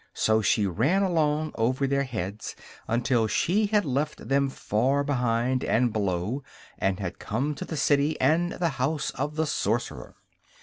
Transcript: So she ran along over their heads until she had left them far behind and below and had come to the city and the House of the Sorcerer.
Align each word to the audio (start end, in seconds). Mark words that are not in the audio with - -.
So 0.15 0.41
she 0.41 0.65
ran 0.65 1.03
along 1.03 1.51
over 1.53 1.85
their 1.85 2.05
heads 2.05 2.55
until 2.87 3.27
she 3.27 3.67
had 3.67 3.85
left 3.85 4.29
them 4.29 4.49
far 4.49 5.03
behind 5.03 5.63
and 5.63 5.93
below 5.93 6.41
and 6.79 6.99
had 6.99 7.19
come 7.19 7.53
to 7.53 7.65
the 7.65 7.77
city 7.77 8.19
and 8.19 8.53
the 8.53 8.69
House 8.81 9.11
of 9.11 9.35
the 9.35 9.45
Sorcerer. 9.45 10.15